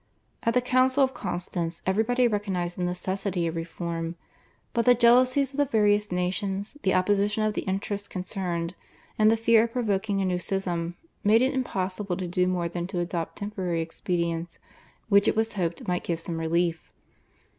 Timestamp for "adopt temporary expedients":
12.99-14.57